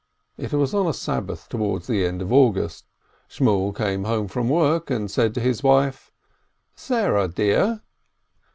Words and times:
It 0.35 0.51
was 0.51 0.73
on 0.73 0.87
a 0.87 0.95
Sabbath 0.95 1.47
towards 1.47 1.85
the 1.85 2.03
end 2.07 2.23
of 2.23 2.33
August. 2.33 2.87
Shmuel 3.29 3.71
came 3.75 4.05
home 4.05 4.27
from 4.29 4.49
work, 4.49 4.89
and 4.89 5.11
said 5.11 5.35
to 5.35 5.39
his 5.41 5.61
wife: 5.61 6.11
"Sarah, 6.75 7.27
dear!" 7.27 7.81